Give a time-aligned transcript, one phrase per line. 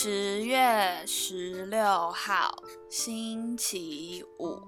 [0.00, 2.54] 十月十六号，
[2.88, 4.62] 星期五，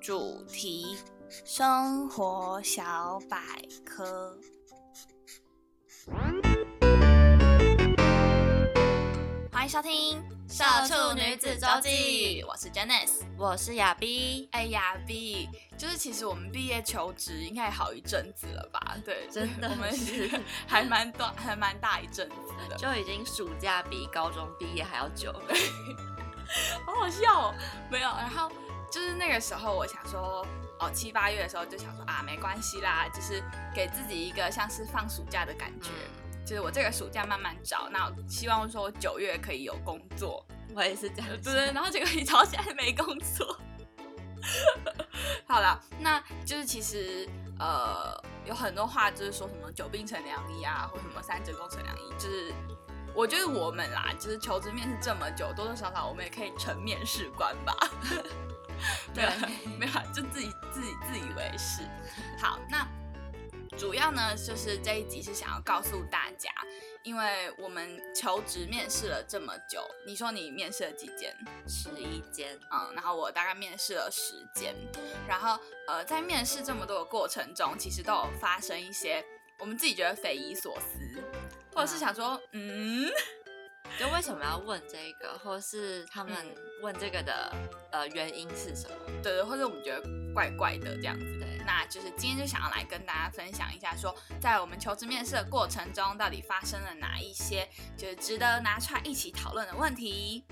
[0.00, 0.96] 主题：
[1.44, 3.38] 生活小百
[3.86, 4.36] 科。
[9.52, 14.48] 欢迎收听《社畜女子周记》，我是 Janice，我是亚碧。
[14.52, 15.46] 哎，亚碧，
[15.76, 18.96] 就是其实我们毕业求职应该也好一阵子了吧？
[19.04, 22.34] 对，真的，我们是 还蛮短，还蛮大一阵子
[22.70, 25.30] 的，就已经暑假比高中毕业还要久，
[26.86, 27.54] 好好笑哦。
[27.90, 28.50] 没有，然后
[28.90, 30.46] 就是那个时候，我想说，
[30.80, 35.90] 哦，七八月的时候就想说啊，没关系啦，就是给自己一个像是放暑假的感觉。
[36.48, 40.42] 就是我这个暑假慢慢找，那希望说九月可以有工作。
[40.74, 41.52] 我也是这样，对。
[41.74, 43.54] 然后结果一找现在没工作。
[45.46, 52.50] 好了，那就是其实呃有很多话就是说什么久病成良医啊，或什么三折功成良医，就是
[53.14, 57.76] 我觉得我们啦，就是求职面试这么久，多多少少我们也可以成面试官吧。
[59.14, 59.28] 没有
[59.78, 61.82] 没有，就自己自己自以为是。
[62.40, 62.88] 好，那。
[63.78, 66.50] 主要呢，就是这一集是想要告诉大家，
[67.04, 71.32] 因为我们求职面试了这么久，你说你面试了几间？
[71.68, 74.74] 十一间，嗯，然后我大概面试了十间，
[75.28, 79.24] 然后呃，在面试这么多的过程中，其实都有发生一些
[79.60, 81.22] 我们自己觉得匪夷所思，
[81.72, 83.08] 或者是想说，嗯。
[83.98, 86.34] 就为什么要问这个，或是他们
[86.82, 87.50] 问这个的
[87.90, 88.96] 呃原因是什么？
[89.22, 90.02] 对对，或者我们觉得
[90.34, 91.24] 怪怪的这样子。
[91.40, 100.46] 对，那就是今天就想要来跟大家分享一下，说在我们求职面试的过程中，到底发生了哪一些就是值得拿出来一起讨论的问题。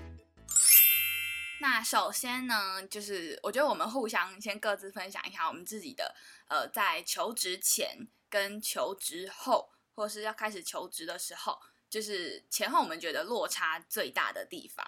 [1.59, 6.15] 那首先呢，就是我觉得我们互相先各自分享一下我们自己的
[6.49, 11.59] 呃，在求职前跟求职后，或是要开始求职的时候。
[11.89, 14.85] 就是前后我们觉得落差最大的地方。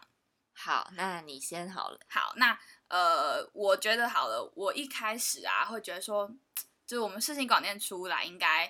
[0.53, 2.00] 好，那你先好了。
[2.07, 4.51] 好，那呃，我觉得好了。
[4.55, 6.29] 我一开始啊，会觉得说，
[6.85, 8.66] 就是我们事情广电出来，应该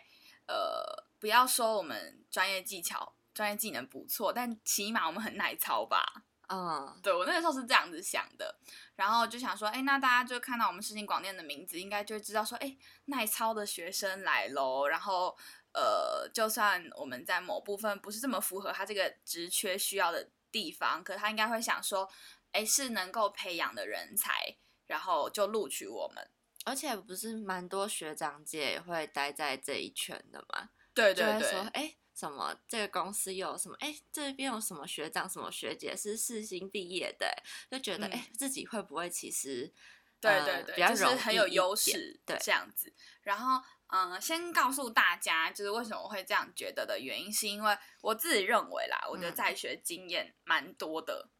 [0.47, 6.23] 呃，不要说我们专业技巧、专业技能不错，但起码我们很耐操吧。
[6.49, 8.55] 嗯，对我那个时候是这样子想的，
[8.95, 12.75] 然后就想说，哎，那大家就看到我们事情广电的名字，应该就会知道说，哎，
[13.05, 15.37] 耐操的学生来喽，然后。
[15.71, 22.09] 呃，就算我们在某部分不是这么符合他这个职缺需要的地方，可他应该会想说，
[22.51, 26.29] 哎，是能够培养的人才，然后就录取我们。
[26.65, 30.69] 而且不是蛮多学长姐也会待在这一圈的嘛？
[30.93, 31.49] 对对对。
[31.51, 33.75] 说，哎，什么这个公司有什么？
[33.79, 39.73] 哎，这边有什么学长、什么学姐是四星毕业的，就觉得哎，自己会不会其实
[40.19, 43.61] 对对对，就是很有优势，对这样子，然后。
[43.91, 51.27] 嗯，先告诉大家，就是为什么我会这样觉得的原因，是因为我自己认为啦，我觉得在学经验蛮多的。
[51.27, 51.38] 嗯，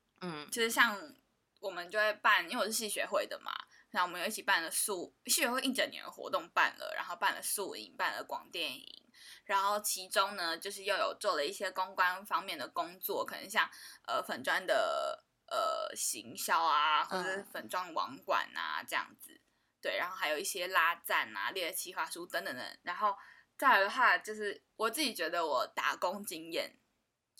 [0.51, 0.97] 就是像
[1.59, 3.51] 我们就会办，因为我是系学会的嘛，
[3.89, 9.11] 然后我们有一起办了素系学会一整年的活动办了，然后办了素营，办了广电影，
[9.45, 13.69] 然后其中呢，就是又有做了一些公关方面的工作，可能像
[14.07, 19.41] 呃粉砖的呃行销啊，或者是粉砖网管啊这样子。
[19.81, 23.15] 对，然后还有一些拉赞啊、列企划书等等等，然后
[23.57, 26.77] 再来的话，就是我自己觉得我打工经验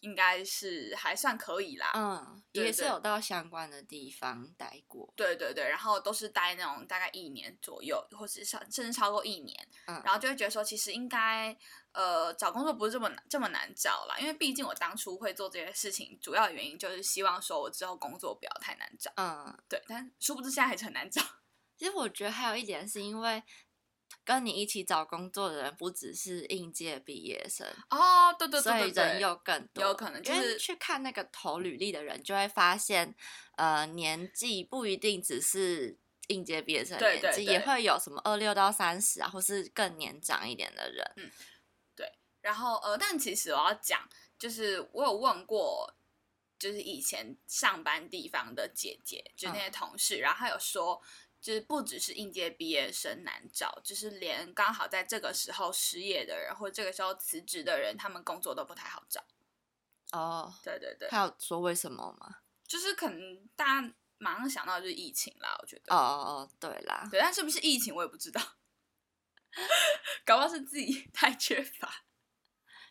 [0.02, 1.92] 应该是还算可以啦。
[1.94, 5.12] 嗯，也是有到相关的地方待过。
[5.16, 9.68] 对对对，然后都是待那种大概一年左右，或是超甚至超过一年。
[9.88, 11.56] 嗯，然后就会觉得说，其实应该
[11.92, 19.12] 呃找工作不是这么这么难找啦，因为毕竟我当初会做这些事情，主要的原因就是希望说我之后工作不要太难找。
[19.18, 21.22] 嗯，对，但殊不知现在还是很难找。
[21.78, 23.42] 其实我觉得还有一点是因为
[24.30, 27.66] 跟你一起找工作的人不只是应届毕业生。
[27.90, 33.16] 哦，对对对，所以人又更多，有可能就是去看那个投履历的人就会发现，
[33.58, 35.98] 呃，年纪不一定只是
[36.28, 41.12] 应届毕业生对年纪，也会有什么二六到三十啊，或是更年长一点的人。
[41.16, 41.32] 嗯，
[41.96, 42.08] 对。
[42.42, 45.92] 然后呃，但其实我要讲，就是我有问过，
[46.60, 51.02] 就是以前上班地方的姐姐，就那些同事，然后她有说，
[51.42, 59.24] 就是不只是应届毕业生难找，就是连刚好在这个时候失业的人，或者这个时候辞职的人，他们工作都不太好找。
[60.12, 62.38] 哦，对对对，他有说为什么吗？
[62.68, 65.96] 就是可能大家马上想到就是疫情啦，我觉得。
[65.96, 68.42] 哦哦哦，对啦，对，但是不是疫情我也不知道，
[70.26, 72.04] 搞不好是自己 太缺乏。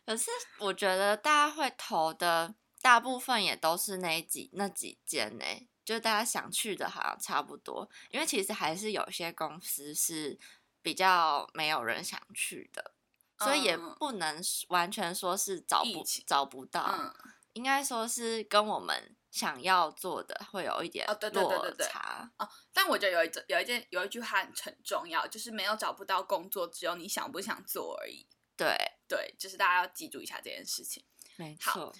[0.05, 5.45] 可是我觉得大家会投的大部分也都是那几那几间呢、
[5.89, 10.37] 就是大家想去的好像差不多，因为其实还是有些公司是
[10.83, 12.93] 比较没有人想去的，
[13.39, 17.11] 所以也嗯不能完全说是找不找不到，嗯，
[17.53, 22.31] 应该说是跟我们想要做的会有一点哦对对对落对对差。
[22.37, 28.27] 哦，但我觉得有一有一件有一句话很很重要，就是没有找不到工作，只有你想不想做而已。
[28.55, 28.77] 对，
[29.07, 31.03] 对，就是大家要记住一下这件事情。
[31.35, 31.91] 没错。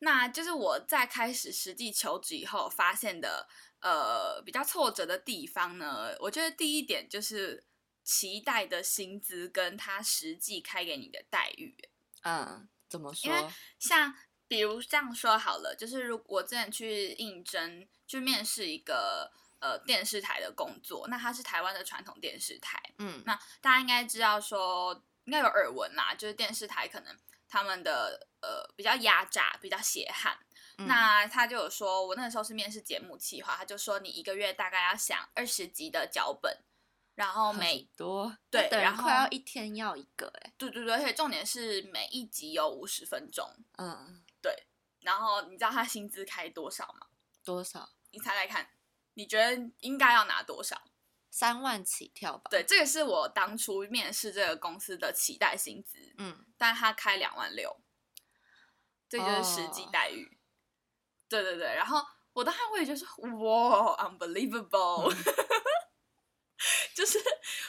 [0.00, 3.48] 那就是我在开始实际求职以后发现的，
[3.80, 7.64] 呃，比较挫折的地方呢，我觉得第一点就是
[8.04, 11.76] 期待的薪资跟他实际开给你的待遇。
[12.22, 13.50] 嗯，怎么说因为？
[13.78, 14.14] 像
[14.46, 19.30] 比如这样说好了，就是如我之前去应征去面试一个
[19.60, 27.16] 呃电视台的工作，那它是台湾的传统电视台，嗯那大家应该知道说，应该有耳闻啦，就是电视台可能
[27.48, 30.38] 他们的呃比较压榨，比较血汗。
[30.78, 36.56] 嗯那他就有说，我那个时候是面试节目企划，他就说你一个月大概要想二十集的脚本，
[37.16, 43.44] 然后每多，对然后快要一天要一个哎、对对对，而且重点是每一集有五十分钟，
[43.76, 44.68] 嗯，对
[45.00, 47.08] 然后你知道他薪资开多少吗？
[47.42, 47.90] 多少？
[48.12, 48.70] 你猜猜看，
[49.14, 50.80] 你觉得应该要拿多少？
[51.28, 52.44] 三万起跳吧。
[52.50, 57.80] 对，，这个是我当初面试这个公司的期待薪资，嗯，但他开两万六，
[59.08, 60.38] 这就是实际哦待遇。
[61.28, 62.00] 对对对，然后
[62.32, 63.06] 我当时会觉得说，
[63.38, 65.14] 哇，unbelievable，、
[66.94, 67.18] 就是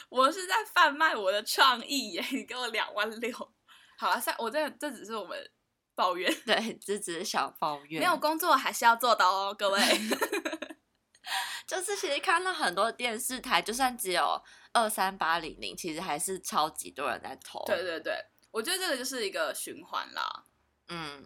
[0.08, 2.24] 我是在贩卖我的创意耶！
[2.32, 3.52] 你给我两万六，
[3.98, 5.50] 好了，三，我这这只是我们
[5.94, 8.00] 抱怨，对，这只是小抱怨。
[8.00, 9.80] 没有，工作还是要做的哦，各位。
[11.66, 17.62] 就是其实看到很多电视台，就算只有二三八零零，其实还是超级多人在投。
[17.64, 18.14] 对，对对，
[18.50, 20.46] 我觉得这个就是一个循环啦。
[20.90, 21.24] 嗯，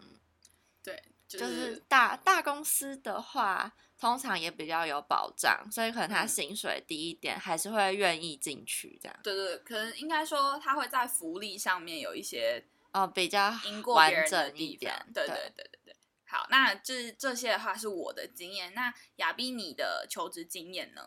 [0.82, 9.18] 对，就、就是是大大公司的话，通常也比较有保障，所以可能他嗯薪水低一点，还是会愿意进去这样。
[9.22, 15.12] 对对，可能应该说他会在福利上面有一些哦，比较赢过完别人的整一点地方。。
[15.14, 15.83] 对对对对对。
[16.34, 18.74] 好，那这这些的话是我的经验。
[18.74, 21.02] 那亚斌你的求职经验呢？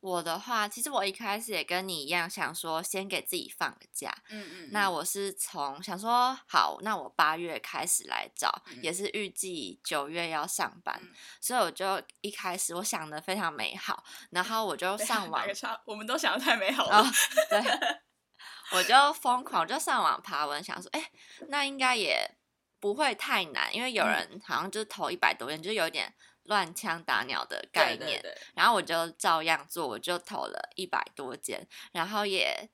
[0.00, 4.10] 我的话，其实我一开始也跟你一样，想说先给自己放个假。
[4.30, 11.12] 嗯嗯，那我是从想说好，那我八月开始来找，嗯也是预计九月要上班，嗯
[11.42, 15.44] 所以我就一开始我想的非常美好，然后我就 上网
[15.84, 17.12] 我们都想的太美好哦了。，
[17.50, 17.62] 对，
[18.72, 21.10] 我就疯狂就上网爬文，想说，哎、
[21.48, 22.36] 那应该也
[22.80, 26.12] 不会太难，因为有嗯人好像就是投一百多件，就有点
[26.44, 27.98] 乱枪打鸟的概念。
[27.98, 32.68] 对对对，然后我就照样做，我就投了一百多间，然后也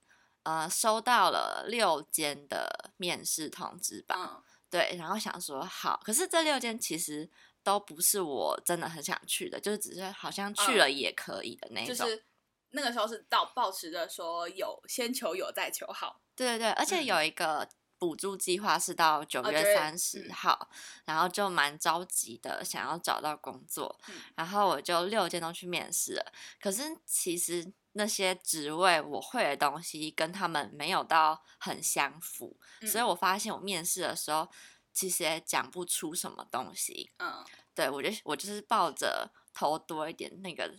[0.44, 4.16] 呃收到了六间的面试通知吧。
[4.18, 7.30] 嗯对，然后想说好，可是这六间其实
[7.62, 11.94] 都不是我真的很想去的，就是只是好像去嗯了也可以的那种。
[11.94, 12.24] 就是
[12.70, 16.20] 那个时候是到保持着说有先求有再求好。
[16.34, 17.66] 对对对，而且嗯有一个
[17.98, 20.68] 补助计划是到九月月三十嗯号，
[21.04, 26.32] 然后就蛮着急的，想要找到工作，嗯然后我就六间都去面试了。
[26.60, 34.48] 可是其实那些职位我会的东西跟他们没有到很相符，所以嗯我发现我面试的时候
[34.92, 37.10] 其实也讲不出什么东西。
[37.18, 40.74] 嗯对我就我就是抱着投多一点那个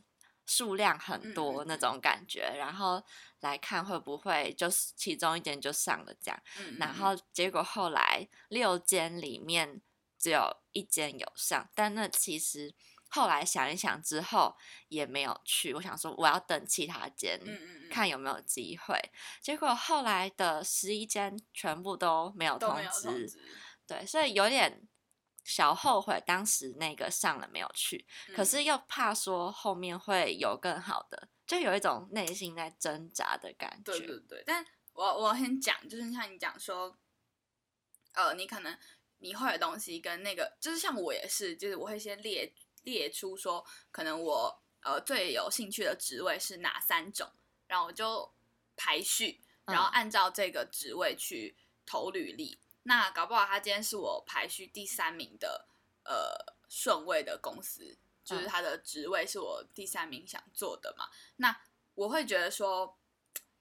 [0.47, 3.03] 数量很多那种感觉，然后
[3.41, 9.81] 来看会不会就是其中一间就上了这样，嗯，然嗯后结果后来六间里面
[10.17, 12.73] 只有一间有上，但那其实
[13.09, 14.55] 后来想一想之后
[14.87, 17.39] 也没有去，我想说我要等其他间。
[17.89, 18.99] 看有没有机会，
[19.41, 23.25] 结果后来的十一间全部都没有通知，
[23.87, 24.86] 对，所以有点
[25.47, 33.93] 小后悔当时那个上了没有去，可嗯是又怕说后面会有更好的，就有一种内心在挣扎的感觉。
[33.93, 36.97] 对对对，但我我很讲，就是像你讲说，
[38.11, 38.77] 呃，你可能
[39.19, 47.31] 你会的东西跟那个，就是像我也是，就是我会先列列出说，可能我呃最有兴趣的职位是哪三种，
[47.67, 48.29] 然后我就
[48.75, 52.59] 排序，然后按照这个职位去投履历。
[52.87, 55.67] 那搞不好他今天是我排序第三名的
[56.05, 61.09] 呃顺位的公司，就是他的职位是我第三名想做的嘛。
[61.35, 61.55] 那
[61.95, 62.97] 我会觉得说，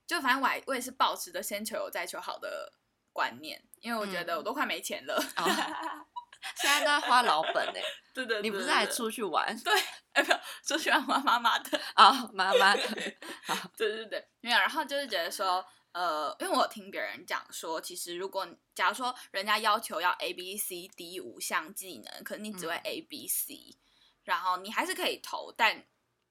[0.06, 2.72] 就反正我我也是保持着先求有再求好的
[3.12, 5.20] 观念，因为我觉得我都快没钱了。
[6.54, 7.80] 现在都在花老本呢，
[8.14, 9.58] 对对，你不是还出去玩？
[9.64, 9.72] 对，
[10.12, 12.86] 哎不，出去玩玩妈妈的啊，妈妈的，
[13.76, 14.58] 对对对，没有。
[14.58, 15.66] 然后就是觉得说，
[15.96, 23.78] 呃，因为我听别人讲说，其实如果假如说人家要求要 A B C D 五项技能，可是你只会 A B C，
[24.22, 25.86] 然后你还是可以投，但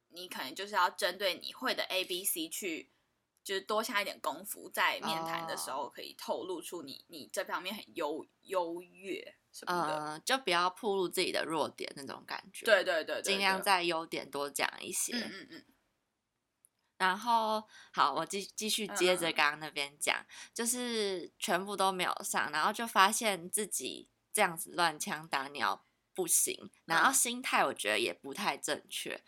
[0.09, 2.91] 你可能就是要针对你会的 A B C 去，
[3.43, 9.35] 就是多下一点功夫，在面谈的时候可以透露出你你这方面很优优越。
[9.65, 12.65] 呃，就不要暴露自己的弱点那种感觉。
[12.65, 15.15] 对对对，尽量在优点多讲一些。
[15.15, 15.65] 嗯嗯嗯。
[16.97, 29.23] 然后好，我继继续接着刚刚那边讲，就是全部都没有上，然后就发现自己这样子乱枪打鸟不行，然后心态我觉得也不太正确，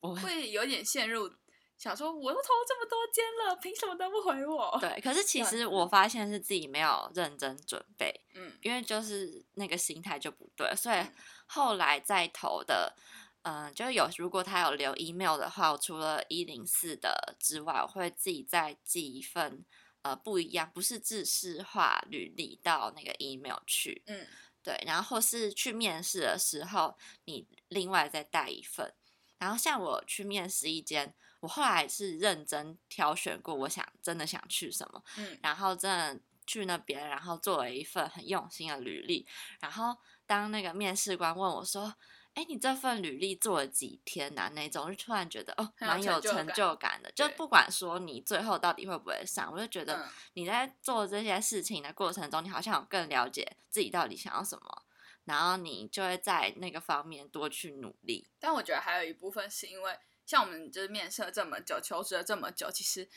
[0.00, 1.32] 我会有点陷入。
[1.78, 4.78] 想说，我都投这么多间了，凭什么都不回我？
[4.80, 10.96] 对，可是其实我发现是自己没有认真准备，嗯，因为就是那个心态就不对，所以
[11.44, 13.25] 后来再投的，嗯，
[13.74, 19.64] 就有如果他有留 email 的话，我除了一零四的之外，我会自己再寄一份，
[20.02, 24.26] 呃，不一样，不是制式化履历到那个 email 去，嗯，
[24.62, 28.92] 对，然后或是去面试的时候，你另外再带一份，
[29.38, 31.14] 然后像我去面试一间。
[31.40, 39.24] 我后来是认真挑选过，我想真的想去什么，嗯，然后真的去那边，然后做了一份很用心的履历。
[39.60, 41.94] 然后当那个面试官问我说
[42.36, 47.10] ：“哎，你这份履历做了几天呐？”那种就突然觉得哦，蛮有成就感的。
[47.12, 54.82] 就不管说你最后到底会不会上，我就觉得你在做这些事情的过程中，你好像更了解自己到底想要什么，
[55.24, 58.28] 然后你就会在那个方面多去努力。
[58.38, 59.98] 但我觉得还有一部分是因为。
[60.26, 63.08] 像我们就是面试了这么久，求职了这么久，其实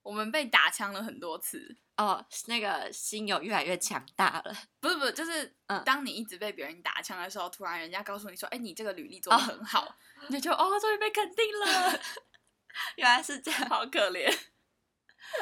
[0.00, 2.24] 我们被打枪了很多次哦。
[2.46, 9.96] 那个心有越来越强大了， 不是不是，就是当你一直被别人打枪的时候，突然人家告诉你说：“哎，你这个履历做的很好。”
[10.28, 12.00] 你就哦，终于被肯定了。
[12.96, 14.30] 原来是这样， 好可怜。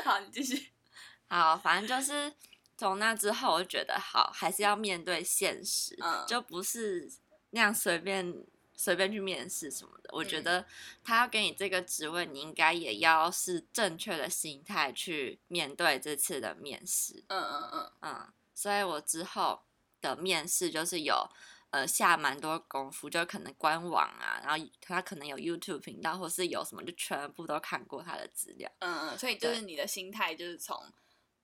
[0.04, 0.72] 好，你继续。
[1.28, 2.32] 好，反正就是
[2.76, 5.96] 从那之后，我就觉得好，还是要面对现实，
[6.26, 7.10] 就不是
[7.50, 8.32] 那样随便。
[8.76, 10.66] 随便去面试什么的，我觉得
[11.02, 17.24] 他要给你这个职位，你应该也要是正确的心态去面对这次的面试。
[17.28, 19.62] 嗯嗯嗯嗯，所以我之后
[20.00, 21.28] 的面试就是有
[21.70, 28.70] 呃下蛮多功夫，就可能官网啊，然后他可能有 YouTube 频道，或是有什么，就全部都看过他的资料。
[28.80, 30.92] 嗯嗯，所以就是你的心态就是从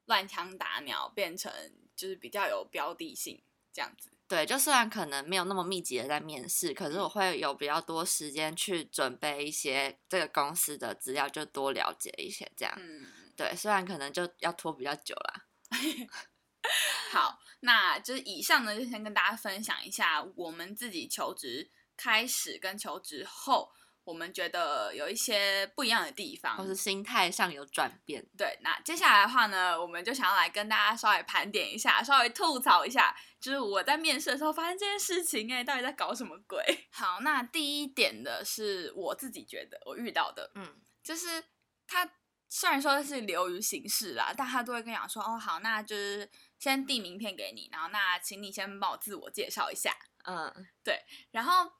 [0.07, 1.53] 乱枪打鸟变成
[1.95, 3.41] 就是比较有标的性
[3.73, 4.11] 这样子。
[4.31, 12.73] 对，就虽然可能没有那么密集的在面试，可是我会有比较多时间去准备一些这个公司的资料，就多了解一些这样。
[12.79, 15.47] 嗯，对，虽然可能就要拖比较久啦。
[17.11, 23.73] 好，那就是以上呢，就先跟大家分享一下我们自己求职开始跟求职后。
[24.03, 28.27] 我们觉得有一些不一样的地方，或是心态上有转变。
[28.37, 36.65] 对，那接下来的话呢，我们就想要来跟大家稍微盘点一下，稍微吐槽一下，就是我在面试的时候发生这件事情，哎，到底在搞什么鬼？
[36.91, 41.45] 好，那第一点的是我自己觉得我遇到的，嗯，就是
[41.87, 42.11] 他
[42.49, 46.29] 虽然说是流于形式啦，但他都会跟你讲说，哦，好，那就是
[46.59, 50.53] 先递名片给你，然后那请你先帮我自我介绍一下，嗯，
[50.83, 50.99] 对，
[51.31, 51.71] 然后。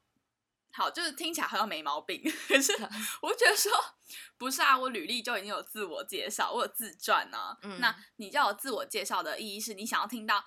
[0.73, 2.73] 好，就是听起来好像没毛病，可是
[3.21, 3.73] 我觉得说
[4.39, 7.57] 不是啊，我履历就已经有自我介绍，我有自传呢。
[7.81, 10.45] 那你叫我自我介绍的意义是你想要听到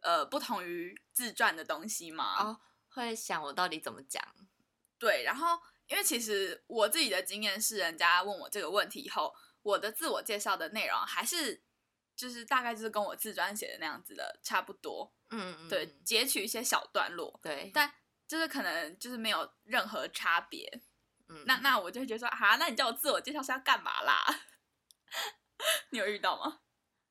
[0.00, 2.42] 呃不同于自传的东西吗？
[2.42, 4.22] 哦，会想我到底怎么讲？
[4.98, 11.62] 对，然后因为其实我自己的经验是，人家问我这个问题以后，我的自我介绍的内容还是
[12.16, 15.14] 就是大概就是跟我自传写的那样子的差不多。
[15.30, 17.38] 嗯嗯，对，截取一些小段落。
[17.40, 17.94] 对，但。
[18.32, 20.66] 就是可能就是没有任何差别，
[21.28, 24.24] 嗯，那那我就会觉得说，啊，那你叫我自我介绍是要干嘛啦？
[25.92, 26.60] 你有遇到吗？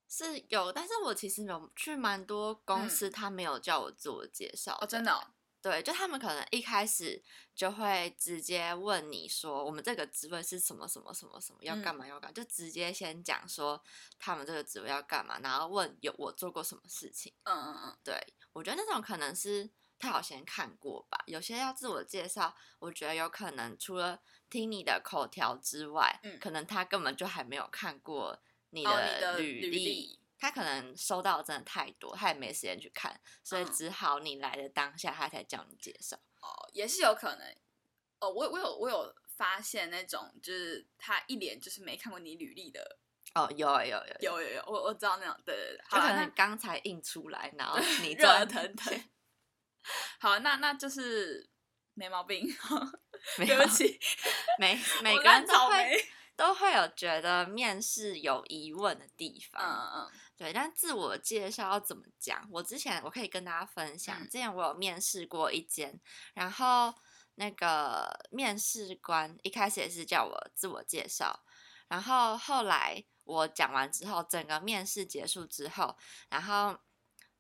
[0.09, 7.23] 是有，但是我其实有去蛮多公司，他没有叫我自我介绍，哦，真的，对，就他们可能一开始
[7.53, 13.79] 就会直接问你说，我们这个职位是什么什么什么什么，要干嘛要干，就直接先讲说
[14.17, 18.19] 他们这个职位要干嘛，然后问有我做过什么事情，嗯嗯嗯，对
[18.53, 19.69] 我觉得那种可能是。
[20.01, 21.23] 他好先看过吧。
[21.27, 28.41] 有些要自我介绍，我觉得有可能除了听你的口条之外，嗯，可能他根本就还没有看过
[28.71, 30.19] 你的履历。
[30.37, 36.17] 他可能收到真的太多，他也没时间去看，所以只好你来的当下，他才叫你介绍。
[36.41, 37.55] 哦，也是有可能。
[38.19, 42.97] 哦，我我有我有发现那种，就是他一脸就是没看过你履历的。
[43.35, 48.91] 哦，有有有有有有，我我知道那种，对对对，就可能刚才印出来，然后 你热腾腾。
[50.19, 51.49] 好，那那就是
[51.93, 52.47] 没毛病。
[53.37, 53.99] 对不起，
[54.57, 59.61] 每 每个人都会都会有觉得面试有疑问的地方。
[59.61, 60.11] 嗯嗯。
[60.35, 62.47] 对，但自我介绍要怎么讲？
[62.51, 66.01] 我之前我可以跟大家分享，之前我有面试过一间，
[66.33, 66.91] 然后
[67.35, 71.43] 那个面试官一开始也是叫我自我介绍，
[71.87, 75.95] 然后后来我讲完之后，整个面试结束之后，
[76.29, 76.75] 然后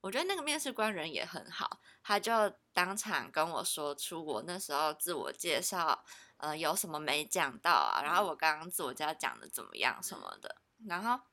[0.01, 2.33] 我觉得那个面试官人也很好，他就
[2.73, 6.03] 当场跟我说出我那时候自我介绍，
[6.37, 8.01] 呃，有什么没讲到啊？
[8.03, 11.23] 然后我刚刚自我介绍讲的怎么样什么的，然后。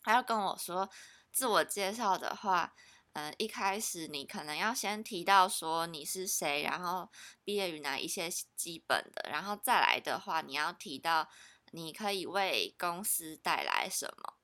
[0.00, 0.88] 他要跟我说
[1.32, 2.72] 自我介绍的话，
[3.12, 7.10] 嗯，一开始你可能要先提到说你是谁，然后
[7.44, 11.28] 毕业于哪一些基本的，然后再来的话，你要提到
[11.72, 14.37] 你可以为公司带来什么，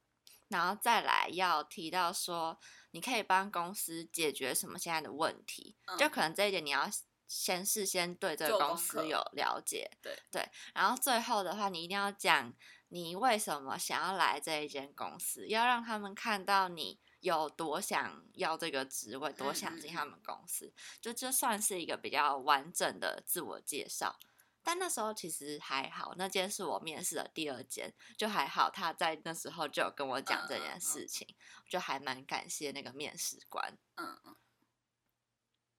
[0.49, 2.59] 然后再来要提到说
[2.91, 6.89] 你可以帮公司解决什么现在的问题，就可能这一点你要
[7.27, 12.55] 先事先对这个公司有了解，对对，然后最后的话你一定要讲。
[12.89, 15.49] 你为什么想要来这一间公司？
[15.49, 24.17] 要让他们看到你有多想要这个职位，多想进他们公司，就这算是一个比较完整的自我介绍。
[24.65, 28.71] 但那时候其实还好，那间是我面试的第二间，就还好。
[28.71, 31.37] 他在那时候就有跟我讲这件事情，
[31.69, 33.77] 就还蛮感谢那个面试官。
[33.97, 34.37] 嗯嗯，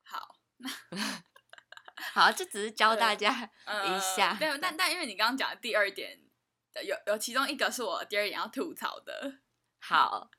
[0.04, 0.38] 好，
[2.13, 4.36] 好，这只是教大家一下。
[4.36, 6.22] 对，但但因为你刚刚讲的第二点。
[6.84, 9.39] 有有其中一个是我第二点要吐槽的，
[9.80, 10.30] 好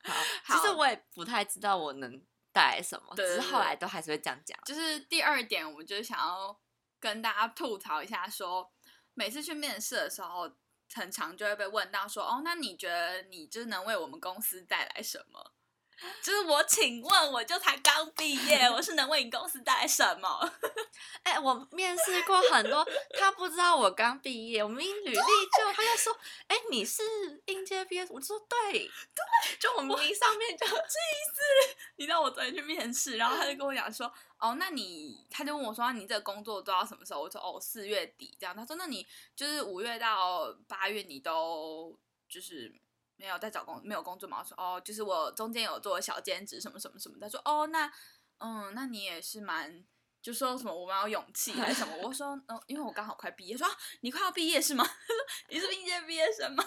[0.43, 4.55] 好，其实我也不太知道我能带来什么，只是后来都还是会这样讲。
[4.63, 6.55] 就是第二点，我就是想要
[6.99, 8.71] 跟大家吐槽一下，说
[9.13, 10.51] 每次去面试的时候，
[10.93, 15.53] 很常就会被问到说，哦，那你觉得你就能为我们公司带来什么？
[16.21, 20.53] 就是我，请问，我就才刚毕业，我是能为你公司带来什么？
[21.23, 26.15] 哎，我面试过很多，他不知道我刚毕业，我明履历就他就说，
[26.47, 27.01] 哎，你是
[27.45, 31.77] 应届毕业，我就说对对，就我明上面就这一次。
[31.95, 37.21] 你知道我昨天去面试，然后他就跟我讲说，哦，那你他就问我说，你这个工作做到什么时候？
[37.21, 38.55] 我说，哦，四月底这样。
[38.55, 39.05] 他说，那你
[39.35, 41.97] 就是五月到八月你都
[42.29, 42.71] 就是。
[43.17, 44.39] 没有在找工，没有工作嘛？
[44.39, 47.17] 我说哦，就是我中间有做小兼职什么什么什么。
[47.19, 47.91] 他说哦，那
[48.37, 49.83] 嗯，那你也是蛮，
[50.21, 51.95] 就说什么我蛮有勇气还是什么？
[52.03, 53.57] 我说嗯，因为我刚好快毕业。
[53.57, 53.67] 说
[54.01, 54.87] 你快要毕业是吗？
[55.49, 56.63] 你是应届毕业生吗？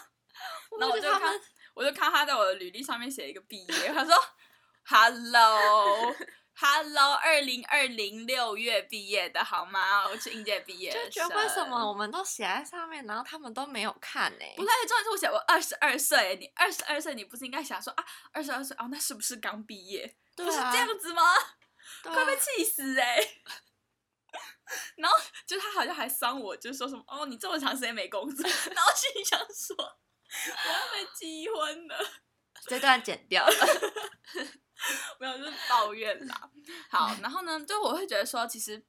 [0.79, 1.41] 然后我就看，
[1.75, 3.89] 我就看他在我的履历上面写一个毕业。
[3.93, 4.15] 他说
[4.85, 6.15] Hello。
[6.63, 10.07] Hello，二零二零六月毕业的好吗？
[10.07, 14.45] 我是应届毕业就觉得为什么我们都写在上面，然后他们都没有看呢？
[14.57, 20.15] 不太重点是我写我二十二岁，你二十二岁，你不是应该想说啊，二十二岁哦，那是不是刚毕业？
[20.37, 21.23] 不是这样子吗？
[22.03, 23.17] 快被气死哎！
[24.97, 31.97] 然后就他好像还伤我，就说什么哦，你这么长时间没工作， 然后心里想说我要被击昏了，
[32.67, 33.55] 这段剪掉了。
[35.21, 36.51] 没有，就是抱怨啦。
[36.89, 38.85] 好，然后呢，就我会觉得说，其实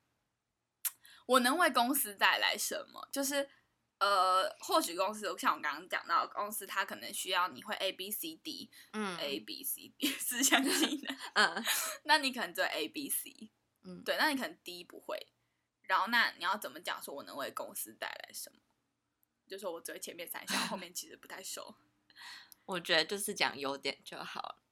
[1.25, 3.08] 我能为公司带来什么？
[3.12, 3.49] 就是
[3.99, 11.63] 呃，或许公司像我刚刚讲到，公司它可能需要你会 A B C D，嗯，A B C D 四项技能，嗯，
[12.06, 13.51] 那你可能只有 A B C，
[13.84, 15.27] 嗯，对，那你可能 D 不会。
[15.84, 18.60] 然后那你要怎么讲说我能为公司带来什么？
[19.47, 21.75] 就说我只会前面三项，后面其实不太熟。
[22.65, 24.63] 我觉得就是讲优点就好了。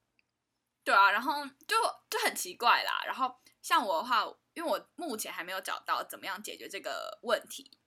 [0.90, 1.76] 对啊，然后就
[2.10, 3.04] 就很奇怪啦。
[3.06, 4.24] 然后像我的话，
[4.54, 7.78] 因为我目前还没有找到怎么样解决这个问题，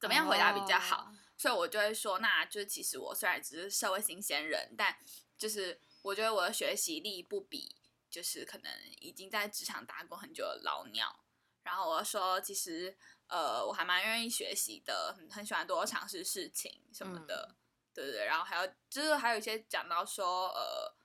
[0.00, 4.98] 怎么样回答比较好，所以我就会说，那就是其实我虽然只是社会新鲜人，但
[5.36, 7.76] 就是我觉得我的学习力不比
[8.10, 11.20] 就是可能已经在职场打工很久的老鸟。
[11.62, 17.54] 然后我说，其实呃，我还蛮愿意学习的，很很喜欢多尝试事情什么的，
[17.94, 18.26] 对对对。
[18.26, 20.97] 然后还有就是还有一些讲到说，呃。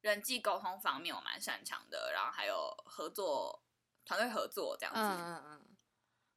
[0.00, 3.62] 人际沟通方面我蛮擅长的，然后还有合作
[4.04, 5.00] 团队合作这样子。
[5.00, 5.76] 嗯嗯嗯。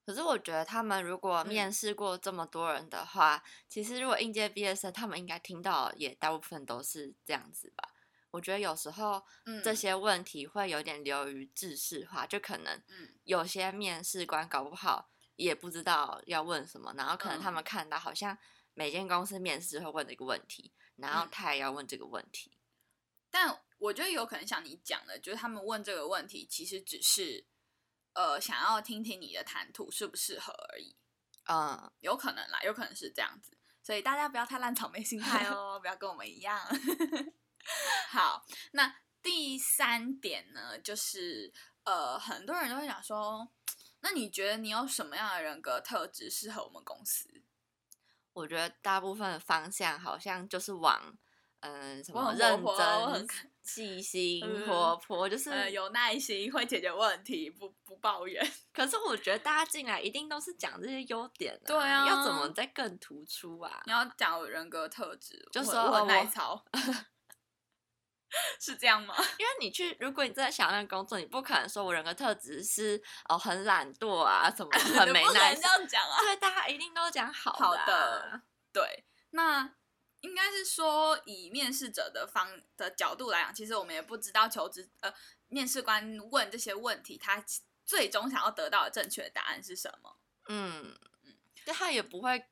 [0.04, 7.94] 可是我觉得他们如果面试过这么多人的话，其实如果应届毕业生，他们应该听到也大部分都是这样子吧。
[8.32, 9.24] 我觉得有时候
[9.64, 12.82] 这些问题会有点流于知识化，就可能
[13.26, 18.38] 有些面试官搞不好也不知道要问什么，然后可能他们看到好像
[18.74, 22.58] 每间公司面试会问的一个问题，然后他也要问这个问题。
[23.32, 27.48] 但我觉得有可能像你讲的，就是他们问这个问题，其实只是
[28.14, 30.96] 呃想要听听你的谈吐适不适合而已。
[31.46, 36.60] 嗯，有可能啦，有可能是这样子，所以大家不要太烂草莓心态哦，不要跟我们一样。
[38.12, 41.52] 好，那第三点呢，就是
[41.84, 43.52] 呃，很多人都会想说，
[44.02, 47.42] 那你觉得你有什么样的人格特质适合我们公司？
[48.34, 51.18] 我觉得大部分的方向好像就是往。
[51.62, 53.28] 嗯，什么认真、
[53.64, 58.44] 细心、活泼，就是有耐心，会解决问题，不不抱怨。
[58.74, 63.84] 可是我觉得大家进来一定都是讲这些优点，对啊，要怎么再更突出啊？
[63.86, 66.66] 你要讲人格特质，就说我耐操，
[68.60, 69.14] 是这样吗？
[69.38, 76.18] 因为你去，如果你真的想要工作，你不可能说我人格特质是哦很懒惰啊，什么 很没耐心这样讲啊？
[76.22, 78.42] 对，大家一定都讲好好的，
[78.74, 79.76] 对，那。
[80.22, 85.12] 应该是说，以面试者的方的角度来讲，其实我们也不知道求职呃
[85.48, 87.44] 面试官问这些问题，他
[87.86, 90.18] 最终想要得到的正确的答案是什么。
[90.48, 92.46] 嗯嗯，就他也不会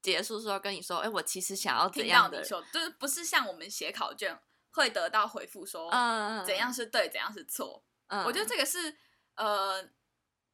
[0.00, 7.84] 结束说跟你说，哎，我其实想要怎样的，就是不是像我们写考卷会得到回复说，嗯怎样是对，怎样是错。
[8.06, 8.96] 嗯，我觉得这个是
[9.34, 9.86] 呃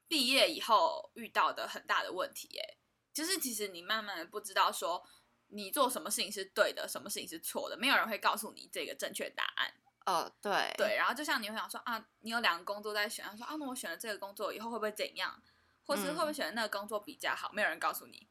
[0.08, 2.76] 毕业以后遇到的很大的问题，哎，
[3.14, 5.06] 就是其实你慢慢的不知道说。
[5.48, 9.72] 你做什么事情是对的，什么事情是错的，没有人会告诉你这个正确答案。
[10.06, 15.42] 哦，对对，然后就像你会想说啊，你有两个工作在选，说啊，那我选了这个工作以后会不会怎样，
[15.84, 18.28] 或是会不会选那个工作比较好，没有人告诉你。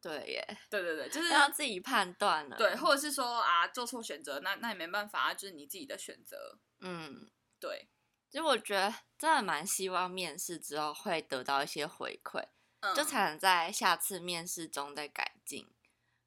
[0.00, 2.56] 对耶，对对对，就是要自己判断了。
[2.56, 6.58] 对，或者是说啊，做错选择，那那也没办法啊，就是你自己的选择。
[6.80, 7.88] 嗯，对。
[8.28, 12.44] 其实我觉得真的蛮希望面试之后会得到一些回馈，
[12.80, 15.66] 嗯就才能在下次面试中再改进。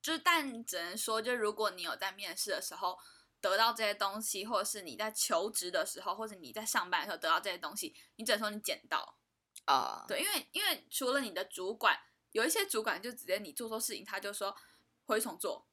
[0.01, 2.97] 就是，但只能说，就如果你有在面试的时候
[3.41, 9.17] 得到这些东西，或者是你在求职的时候，或者你在上班的时候得到这些东西，你只能说你捡到
[9.65, 10.05] 啊。
[10.07, 11.99] 对，因为因为除了你的主管，
[12.31, 14.55] 有一些主管就直接你做错事情，他就说
[15.03, 15.67] 回重做，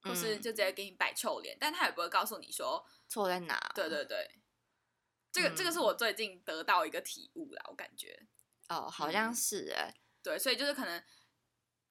[0.00, 3.58] 或是就直接给你摆臭脸，但他也不会告诉你说错在哪。
[3.74, 4.40] 对对对，
[5.30, 8.26] 这个这个是我最近得到一个体悟啦，我感觉
[8.70, 11.04] 哦，好像是哎，对，所以就是可能。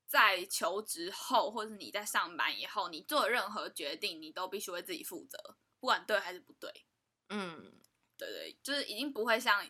[0.08, 6.86] 在求职后，或者你在上班以后，你做任何决定，你都必须为自己负责，不管对还是不对。
[7.30, 7.74] 嗯，
[8.18, 9.70] 对对，就是已经不会像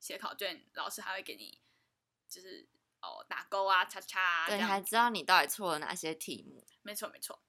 [0.00, 1.60] 写考卷，老师还会给你，
[2.28, 2.66] 就是
[3.00, 6.66] 哦打勾啊、叉叉啊，对，还知道你到底错了哪些题目。
[6.82, 7.40] 没错没错。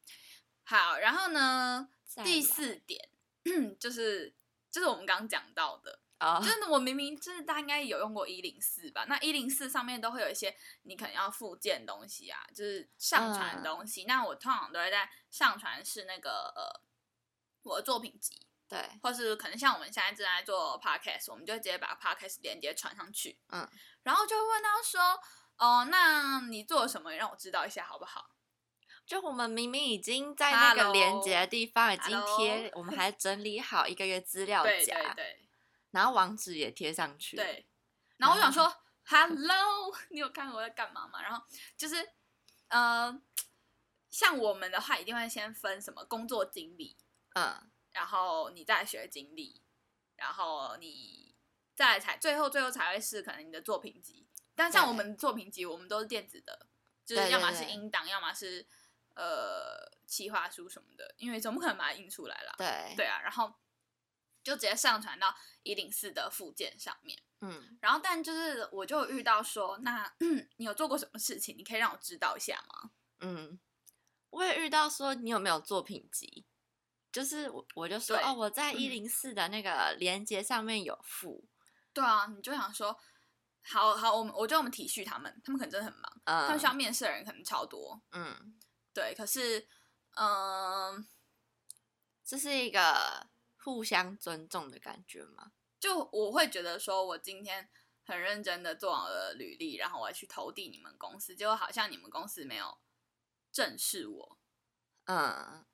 [0.64, 1.90] 好，然后呢，
[2.24, 3.10] 第四点
[3.80, 4.36] 就是
[4.70, 6.02] 就是我们刚刚讲到的。
[6.20, 9.06] 啊，真的，我明明就是大家应该有用过一零四吧？
[9.08, 14.06] 那一零四上面都会有一些你可能要附件东西啊，就是上传东西。
[14.06, 16.82] 那我通常都会在上传是那个呃
[17.64, 23.70] 我的作品集，对，或是可能像我们现在正在做 podcast，我们就直接把 podcast 连接传上去，嗯，
[24.04, 25.20] 然后就会问到说，
[25.58, 27.14] 哦，那你做了什么？
[27.14, 28.32] 让我知道一下好不好？
[29.06, 35.16] 就我们明明已经在那个连接的地方已经贴，我们还整理好一个月资料夹。
[35.92, 37.36] 然后网址也贴上去。
[37.36, 37.68] 对，
[38.18, 38.72] 然后我想说
[39.06, 41.22] ，Hello， 你有看我在干嘛吗？
[41.22, 41.44] 然后
[41.78, 41.96] 就是，
[42.68, 43.22] 呃，
[44.10, 46.98] 像我们的话，一定会先分什么工作经历，
[47.36, 49.64] 嗯，然后你在学经历，
[50.16, 51.36] 然后你
[51.74, 54.28] 再才最后最后才会是可能你的作品集。
[54.56, 56.68] 但像我们作品集，我们都是电子的，
[57.06, 58.68] 就是要么是音档，要么是
[59.16, 62.56] 呃企划书什么的，因为总不可能把它印出来了。
[62.58, 63.54] 对，对啊，然后。
[64.48, 70.10] 就直接上传到一零四的附件上面，嗯，然后但就是我就遇到说，那
[70.56, 71.58] 你有做过什么事情？
[71.58, 72.92] 你可以让我知道一下吗？
[73.20, 73.60] 嗯，
[74.30, 76.46] 我也遇到说你有没有作品集，
[77.12, 81.46] 就是我我就说哦，我在一零四的那个连接上面有附，
[81.92, 82.98] 对啊，你就想说，
[83.64, 88.58] 好好，我们我觉得我们体恤他们，他们可能真的很忙，他们需要面试的人可能超多，嗯，
[88.94, 89.68] 对，可是，
[90.16, 91.06] 嗯，
[92.24, 93.28] 这是一个。
[93.68, 95.52] 互相尊重的感觉吗？
[95.78, 97.68] 就我会觉得说，我今天
[98.06, 102.78] 很认真的做好了履历，然后我要去投递你们公司，结果好像你们公司没有
[103.52, 104.38] 正视我。
[105.08, 105.66] 嗯，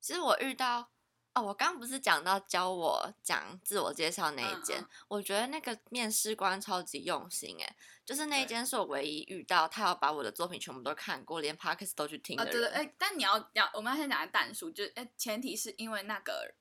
[0.00, 0.92] 其实我遇到
[1.34, 12.52] 哦，我刚不是讲到教我讲自我介绍那一间，我觉得那个面试官超级用心诶，就是那一间是我唯一遇到他要把我的作品全部都看过，连 podcast 都去听的人。
[12.54, 16.54] 对对，哎，但你要要我们要先讲淡数，就哎，前提是因为那个。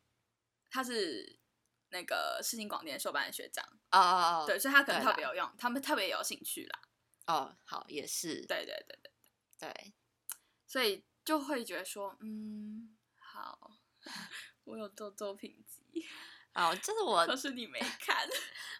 [0.70, 1.40] 他是
[1.90, 6.82] 那个世新广电硕班的学长哦哦哦，对，所以他可能特别有用，他们特别有兴趣啦。
[7.28, 9.12] 哦，好，也是，对对对对，
[9.60, 9.94] 对，
[10.66, 13.72] 所以就会觉得说，嗯，好，
[14.66, 16.08] 我有做作品集，
[16.54, 18.28] 哦，就是我 可是你没 看。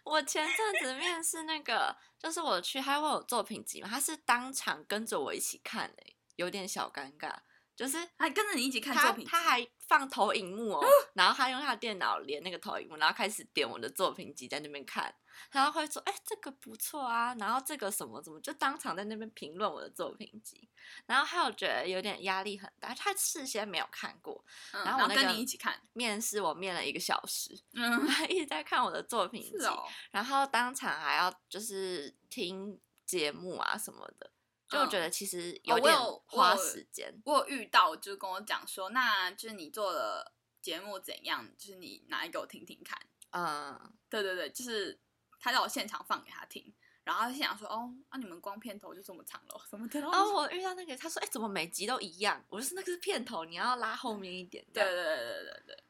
[0.02, 7.40] 我前阵子面试那个，就是我去，他问我作品集嘛，他是当场跟着我一起看诶、有点小尴尬。
[7.76, 15.12] 就是还跟着你一起看作品集，他还放投影幕哦，然后他用他的电脑连那个投影幕，然后开始点我的作品集在那边看，
[15.50, 20.68] 然后会说，哎、这个不错啊，然后这个什么怎么就当场在那边评论我的作品集，
[21.06, 34.30] 然后还有觉得有点压力很大，他事先没有看过，嗯然后我那个跟你一起看，面试我面了一个小时，嗯， 他一直在看我的作品集，哦，然后当场还要就是听节目啊什么的，
[34.70, 35.92] 就我觉嗯得其实有点
[36.26, 37.12] 花有时间。
[37.24, 42.98] 我有遇到，就是跟我讲说，那就是你做的节目怎样，就是你拿来给我听听看。
[43.32, 44.98] 嗯，对对对，就是
[45.40, 46.72] 他让我现场放给他听，
[47.04, 50.00] 然后他现场说，哦，啊你们光片头就这么长了，什么的。
[50.00, 52.44] 然后哦，我遇到那个，他说，哎、怎么每集都一样？
[52.48, 54.64] 我就是那个是片头，你要拉后面一点。
[54.72, 55.84] 对对对对对对，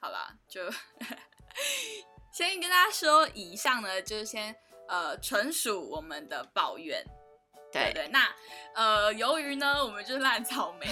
[0.00, 0.68] 好啦，就
[2.32, 4.54] 先跟大家说，以上呢就是先
[4.88, 7.04] 呃纯属我们的抱怨，
[7.82, 8.08] 对对对。
[8.08, 8.34] 那
[8.74, 10.86] 呃，由于呢我们就是烂草莓，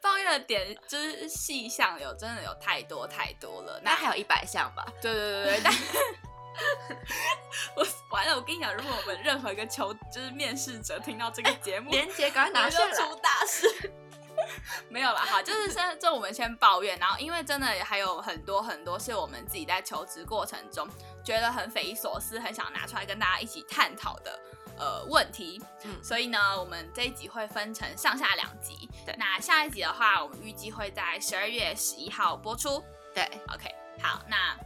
[0.00, 4.84] 抱怨的点就是细项有真的有太多太多了，那那还有一百项吧。
[5.00, 5.72] 对对对对，但
[7.76, 12.90] 我完了，我跟你讲，如果我们任何一个求就是面试者听到这个节目， 连接赶快拿出来。
[12.92, 13.92] 出大事。
[14.88, 20.88] 没有啦，好，就是先就我们先抱怨，然后因为真的还有很多很多是我们自己在求职过程中
[21.24, 24.38] 觉得很匪夷所思，很想拿出来跟大家一起探讨的
[24.78, 28.88] 呃问题，嗯所以呢，我们这一集会分成上下两集。
[29.04, 32.82] 对那下一集的话，我们预计会在十二月十一号播出。
[33.14, 34.56] 对，OK，好，那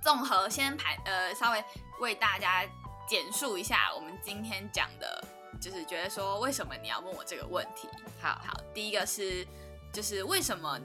[0.00, 1.64] 综合先排呃，稍微
[2.00, 2.64] 为大家
[3.06, 5.22] 简述一下我们今天讲的，
[5.60, 7.88] 就是觉得说为什么你要问我这个问题？
[8.20, 9.46] 好，好，第一个是
[9.92, 10.78] 就是为什么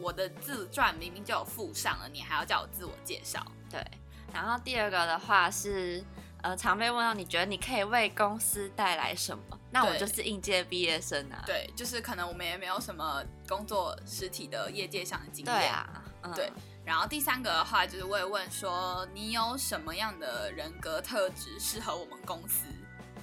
[0.00, 3.44] 我的自传明明就有附上了，你还要叫我自我介绍？
[3.70, 3.84] 对。
[4.30, 6.04] 然后第二个的话是，
[6.42, 9.58] 呃，常被问到你觉得你可以为公司带来什么？
[9.70, 11.42] 那我就是应届毕业生啊。
[11.44, 15.54] 对，就是可能我们也没有什么工作实体的业界上的经验。
[15.54, 15.66] 对。
[15.66, 16.50] 啊，嗯、对
[16.84, 22.64] 然后第三个的话，就是我也问说，你有什么样的人格特质适合我们公司？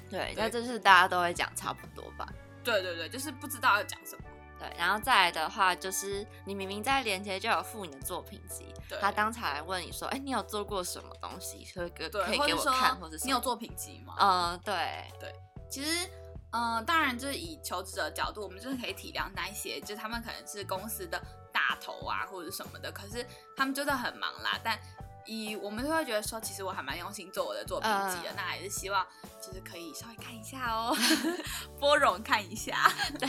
[0.09, 2.31] 对，对那这是大家都会讲差不多吧。
[2.63, 4.23] 对对对，就是不知道要讲什么。
[4.65, 14.15] 对，然后再来的话，就是你明明在链接就有附你的作品集，对他当场来问你说，哎，你有做过什么东西，可以可以给我看，或者是你有作品集吗？
[14.19, 15.33] 嗯，对对，
[15.69, 16.09] 其实，
[16.51, 23.25] 嗯、当然就是以求职者的角度，我们就是可以体谅那一些，就是他们可能是公司的大头啊，或者什么的，可是
[23.57, 24.59] 他们真的很忙啦。
[24.63, 24.79] 但
[25.25, 29.05] 以我们都会觉得说，其实我还蛮用心做我的作品集的，嗯那还是希望
[29.41, 30.95] 就是可以稍微看一下哦，
[31.79, 32.91] 包容看一下。
[33.19, 33.27] 对，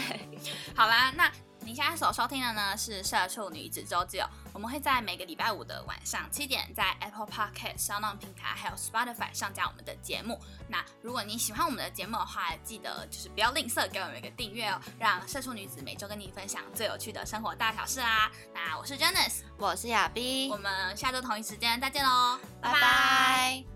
[0.74, 1.30] 好啦，那
[1.66, 10.40] 你现在所收听的呢是《社畜女子周记》哦，我们会在每个礼拜五的晚上七点，在 Apple Podcast、s o u n 平台还有 Spotify 上架我们的节目。
[10.68, 18.30] 那如果你喜欢我们的节目的话，记得就是不要吝啬给我们一个订阅哦，让社畜女子每周跟你分享最有趣的生活大小事啦。
[18.54, 23.75] 那我是 Janice，我是亚碧我，们下周同一时间再见喽，拜拜。